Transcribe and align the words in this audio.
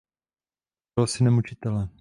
Byl 0.95 1.07
synem 1.07 1.37
učitele. 1.37 1.89